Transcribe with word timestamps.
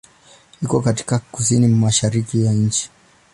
Iko 0.61 0.81
katika 0.81 1.19
kusini-mashariki 1.19 2.43
ya 2.45 2.53
nchi. 2.53 2.89